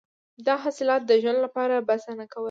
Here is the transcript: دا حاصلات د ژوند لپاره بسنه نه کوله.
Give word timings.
دا 0.45 0.55
حاصلات 0.63 1.01
د 1.05 1.11
ژوند 1.21 1.39
لپاره 1.45 1.85
بسنه 1.87 2.13
نه 2.21 2.25
کوله. 2.31 2.39